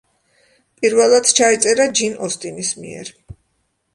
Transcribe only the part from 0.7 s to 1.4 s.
პირველად